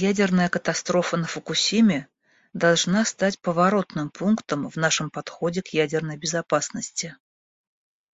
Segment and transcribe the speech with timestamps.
[0.00, 1.96] Ядерная катастрофа на Фукусиме
[2.64, 7.16] должна стать поворотным пунктом в нашем подходе к ядерной безопасности.